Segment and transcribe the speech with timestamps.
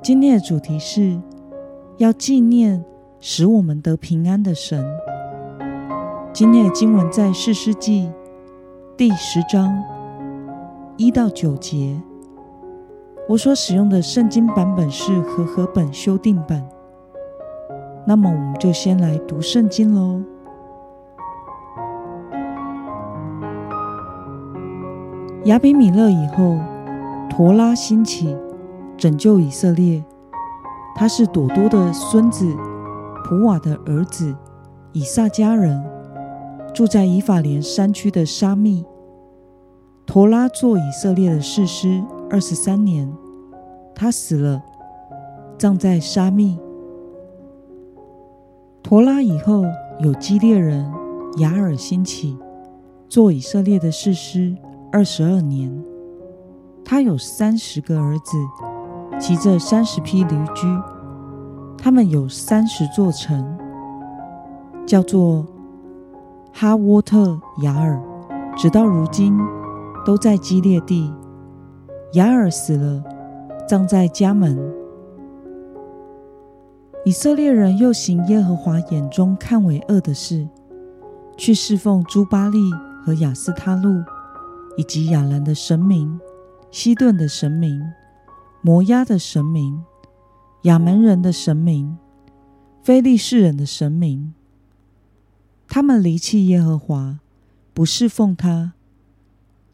[0.00, 1.20] 今天的主题是
[1.96, 2.84] 要纪念
[3.18, 4.86] 使我们得平安的神。
[6.32, 8.08] 今天的经文在四世纪
[8.96, 9.82] 第十章
[10.96, 12.00] 一到九节。
[13.28, 16.66] 我所使用的圣经版本是和合本修订版。
[18.06, 20.22] 那么，我们就先来读圣经喽。
[25.44, 26.56] 亚比米勒以后，
[27.28, 28.34] 陀拉兴起。
[28.98, 30.04] 拯救以色列，
[30.96, 32.44] 他是朵多的孙子，
[33.24, 34.34] 普瓦的儿子，
[34.92, 35.80] 以撒家人，
[36.74, 38.84] 住在以法莲山区的沙密。
[40.04, 43.08] 陀拉做以色列的士师二十三年，
[43.94, 44.60] 他死了，
[45.56, 46.58] 葬在沙密。
[48.82, 49.62] 陀拉以后
[50.00, 50.90] 有基列人
[51.36, 52.36] 雅尔兴起，
[53.08, 54.56] 做以色列的士师
[54.90, 55.84] 二十二年，
[56.84, 58.36] 他有三十个儿子。
[59.20, 60.66] 骑着三十匹驴驹，
[61.76, 63.58] 他们有三十座城，
[64.86, 65.44] 叫做
[66.52, 68.00] 哈沃特雅尔，
[68.56, 69.36] 直到如今
[70.06, 71.12] 都在基列地。
[72.14, 73.02] 雅尔死了，
[73.68, 74.56] 葬在家门。
[77.04, 80.48] 以色列人又行耶和华眼中看为恶的事，
[81.36, 82.58] 去侍奉朱巴利
[83.04, 84.02] 和亚斯他路，
[84.76, 86.18] 以及亚兰的神明、
[86.70, 87.82] 西顿的神明。
[88.60, 89.84] 摩押的神明、
[90.62, 91.96] 亚门人的神明、
[92.82, 94.34] 非利士人的神明，
[95.68, 97.20] 他们离弃耶和华，
[97.72, 98.72] 不侍奉他。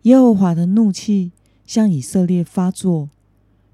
[0.03, 1.33] 耶和华的怒气
[1.65, 3.09] 向以色列发作，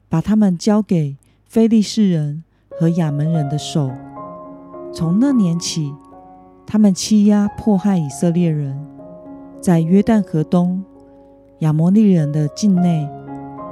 [0.08, 2.44] 把他们交给非利士人
[2.78, 3.90] 和亚门人的手。
[4.94, 5.92] 从那年起，
[6.64, 8.80] 他们欺压迫害以色列人，
[9.60, 10.84] 在约旦河东
[11.58, 13.08] 亚摩利人的境内。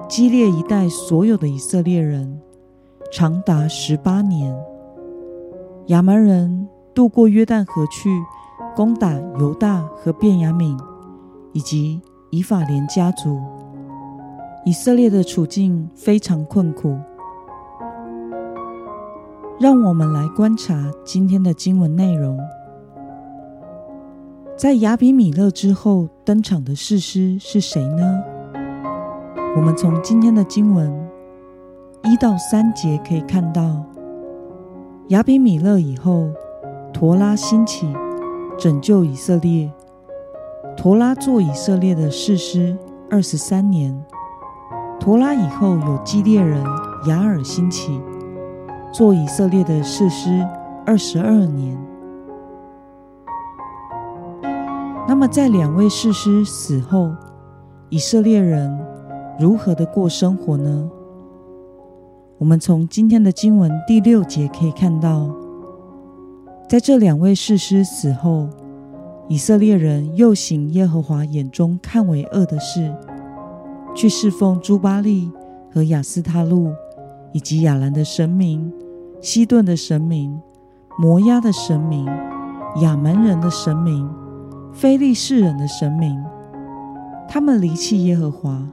[0.08, 2.40] 激烈一代所有的以色列人，
[3.12, 4.56] 长达十八年。
[5.88, 8.08] 亚蛮人渡过约旦河去
[8.74, 10.78] 攻打犹大和便雅悯，
[11.52, 13.38] 以及以法莲家族。
[14.64, 16.96] 以色列的处境非常困苦。
[19.60, 22.38] 让我们来观察今天的经文内容。
[24.56, 28.22] 在亚比米勒之后登场的士师是谁呢？
[29.58, 30.88] 我们从今天的经文
[32.04, 33.84] 一到三节可以看到，
[35.08, 36.28] 亚比米勒以后，
[36.94, 37.92] 陀拉兴起
[38.56, 39.68] 拯救以色列。
[40.76, 42.78] 陀拉做以色列的士师
[43.10, 44.00] 二十三年。
[45.00, 46.64] 陀拉以后有基列人
[47.08, 48.00] 雅尔兴起
[48.92, 50.46] 做以色列的士师
[50.86, 51.76] 二十二年。
[55.08, 57.10] 那么在两位士师死后，
[57.88, 58.97] 以色列人。
[59.38, 60.90] 如何的过生活呢？
[62.38, 65.32] 我们从今天的经文第六节可以看到，
[66.68, 68.48] 在这两位士师死后，
[69.28, 72.92] 以色列人又行耶和华眼中看为恶的事，
[73.94, 75.30] 去侍奉朱巴利
[75.72, 76.72] 和亚斯他路，
[77.32, 78.72] 以及亚兰的神明、
[79.20, 80.40] 西顿的神明、
[80.98, 82.06] 摩押的神明、
[82.82, 84.08] 亚门人的神明、
[84.72, 86.20] 非利士人的神明，
[87.28, 88.66] 他们离弃耶和华。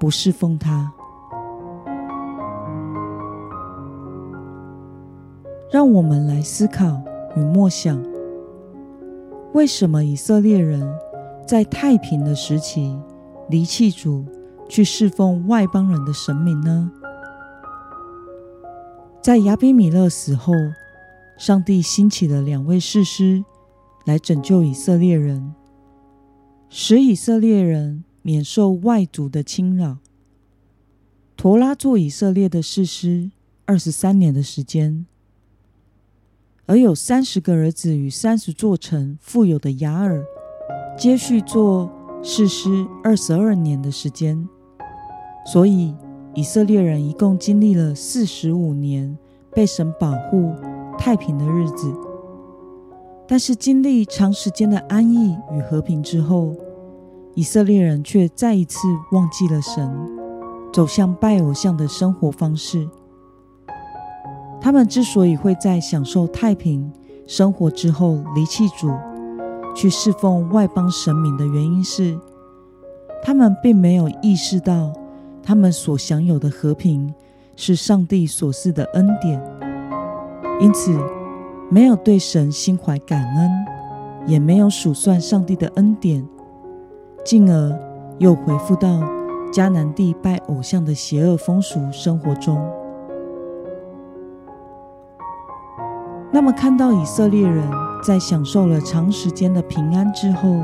[0.00, 0.90] 不侍奉他，
[5.70, 7.02] 让我们来思考
[7.36, 8.02] 与默想：
[9.52, 10.90] 为什么以色列人
[11.46, 12.98] 在太平的时期
[13.50, 14.24] 离弃主，
[14.70, 16.90] 去侍奉外邦人的神明呢？
[19.20, 20.54] 在亚比米勒死后，
[21.36, 23.44] 上帝兴起了两位士师
[24.06, 25.54] 来拯救以色列人，
[26.70, 28.02] 使以色列人。
[28.30, 29.98] 免受外族的侵扰。
[31.36, 33.32] 陀拉做以色列的士师
[33.66, 35.04] 二十三年的时间，
[36.66, 40.24] 而有三十个儿子与三十座城富有的雅尔，
[40.96, 41.90] 接续做
[42.22, 44.48] 士师二十二年的时间。
[45.44, 45.92] 所以
[46.36, 49.18] 以色列人一共经历了四十五年
[49.52, 50.54] 被神保护
[50.96, 51.92] 太平的日子。
[53.26, 56.54] 但是经历长时间的安逸与和平之后，
[57.34, 58.78] 以色列人却再一次
[59.12, 59.90] 忘记了神，
[60.72, 62.88] 走向拜偶像的生活方式。
[64.60, 66.92] 他们之所以会在享受太平
[67.26, 68.90] 生活之后离弃主，
[69.74, 72.18] 去侍奉外邦神明的原因是，
[73.22, 74.92] 他们并没有意识到
[75.42, 77.14] 他们所享有的和平
[77.56, 79.40] 是上帝所赐的恩典，
[80.60, 80.94] 因此
[81.70, 83.50] 没有对神心怀感恩，
[84.26, 86.26] 也没有数算上帝的恩典，
[87.24, 87.78] 进而
[88.18, 89.00] 又回复到
[89.52, 92.58] 迦南地拜偶像的邪恶风俗生活中。
[96.32, 97.68] 那么，看到以色列人
[98.02, 100.60] 在享受了长时间的平安之后，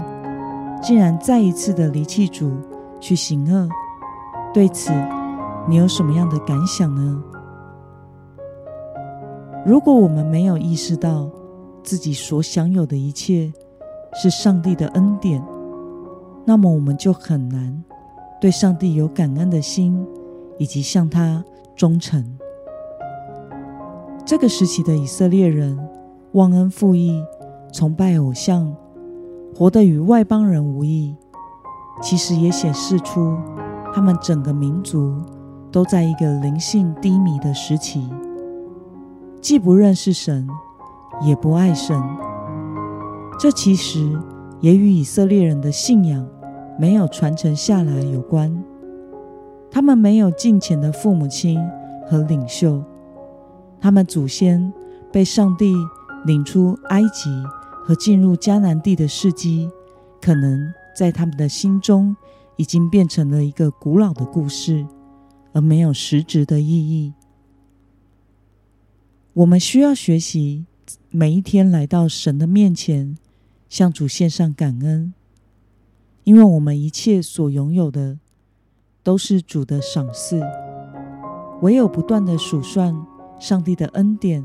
[0.80, 2.52] 竟然再一次的离弃主
[3.00, 3.68] 去行恶，
[4.54, 4.92] 对此
[5.68, 7.22] 你有什么样的感想呢？
[9.66, 11.28] 如果我们没有意识到
[11.82, 13.52] 自己所享有的一切
[14.14, 15.42] 是上帝的恩典，
[16.46, 17.82] 那么我们就很难
[18.40, 20.06] 对上帝有感恩的心，
[20.58, 21.44] 以及向他
[21.74, 22.38] 忠诚。
[24.24, 25.76] 这个时期的以色列人
[26.32, 27.22] 忘恩负义、
[27.72, 28.74] 崇拜偶像，
[29.54, 31.16] 活得与外邦人无异，
[32.00, 33.36] 其实也显示出
[33.92, 35.20] 他们整个民族
[35.72, 38.08] 都在一个灵性低迷的时期，
[39.40, 40.48] 既不认识神，
[41.22, 42.00] 也不爱神。
[43.38, 44.18] 这其实
[44.60, 46.26] 也与以色列人的信仰
[46.78, 48.62] 没有传承下来有关。
[49.70, 51.60] 他们没有敬虔的父母亲
[52.06, 52.82] 和领袖。
[53.80, 54.72] 他们祖先
[55.12, 55.74] 被上帝
[56.24, 57.30] 领出埃及
[57.84, 59.70] 和进入迦南地的事迹，
[60.20, 62.16] 可能在他们的心中
[62.56, 64.86] 已经变成了一个古老的故事，
[65.52, 67.12] 而没有实质的意义。
[69.34, 70.64] 我们需要学习
[71.10, 73.18] 每一天来到神的面前，
[73.68, 75.12] 向主献上感恩，
[76.26, 78.18] 因为我们一切所拥有的
[79.04, 80.42] 都是主的赏赐。
[81.62, 82.94] 唯有不断的数算。
[83.38, 84.42] 上帝的恩典，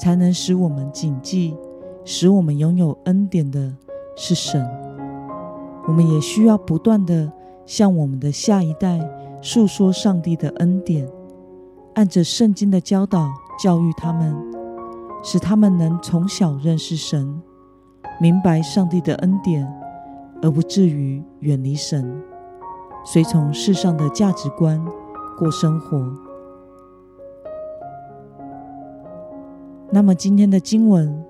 [0.00, 1.54] 才能使我们谨记，
[2.02, 3.76] 使我们拥有恩典的
[4.16, 4.66] 是神。
[5.86, 7.30] 我们也需要不断的
[7.66, 8.98] 向我们的下一代
[9.42, 11.06] 诉说上帝的恩典，
[11.94, 13.28] 按着圣经的教导
[13.62, 14.34] 教育他们，
[15.22, 17.38] 使他们能从小认识神，
[18.18, 19.70] 明白上帝的恩典，
[20.42, 22.22] 而不至于远离神，
[23.04, 24.82] 随从世上的价值观
[25.38, 26.10] 过生活。
[29.90, 31.24] 那么今天的经文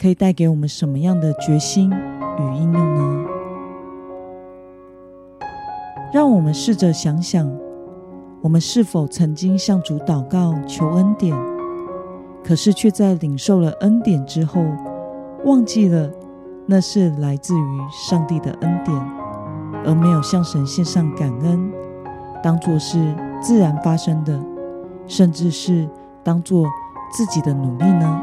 [0.00, 3.26] 可以带给我们什么样的决心与应用呢？
[6.12, 7.50] 让我们试着想想，
[8.40, 11.36] 我们是否曾经向主祷告求恩典，
[12.42, 14.64] 可是却在领受了恩典之后，
[15.44, 16.10] 忘记了
[16.66, 18.96] 那是来自于上帝的恩典，
[19.84, 21.72] 而没有向神献上感恩，
[22.42, 24.40] 当作是自然发生的，
[25.06, 25.88] 甚至是
[26.22, 26.66] 当作。
[27.16, 28.20] 自己的努力呢？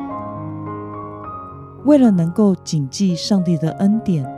[1.86, 4.30] 为了能够谨记上帝的恩典，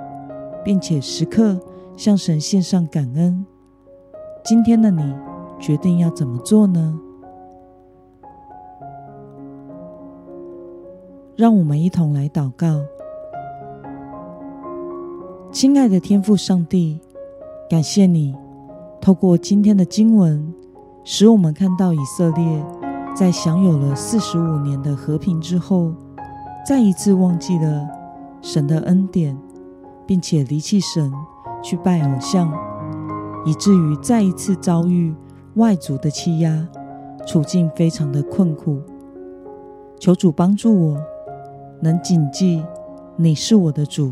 [0.64, 1.60] 并且时刻
[1.98, 3.44] 向神献上感恩，
[4.44, 5.16] 今天的你
[5.60, 7.00] 决定要怎么做呢？
[11.36, 12.76] 让我们一同来祷告。
[15.54, 17.00] 亲爱的天父上帝，
[17.70, 18.36] 感谢你
[19.00, 20.52] 透过今天的经文，
[21.04, 22.66] 使我们看到以色列。
[23.16, 25.94] 在享有了四十五年的和平之后，
[26.68, 27.88] 再一次忘记了
[28.42, 29.38] 神的恩典，
[30.08, 31.14] 并且离弃神
[31.62, 32.52] 去拜偶像，
[33.46, 35.14] 以至于再一次遭遇
[35.54, 36.68] 外族的欺压，
[37.28, 38.82] 处境非常的困苦。
[40.00, 40.98] 求主帮助我，
[41.80, 42.66] 能谨记
[43.16, 44.12] 你是我的主，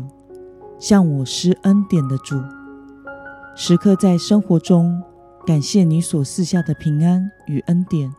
[0.82, 2.42] 向我施恩典的主，
[3.54, 5.00] 时刻在生活中
[5.46, 8.12] 感谢你所赐下的平安与恩典。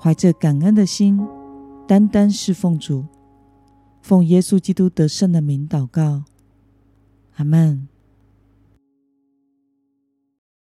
[0.00, 1.24] 怀着感恩的心，
[1.86, 3.06] 单单侍奉主，
[4.00, 6.24] 奉耶稣基督得胜的名祷告，
[7.36, 7.91] 阿门。